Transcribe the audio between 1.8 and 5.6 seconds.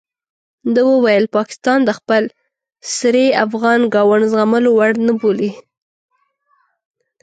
د خپل سرۍ افغان ګاونډ زغملو وړ نه بولي.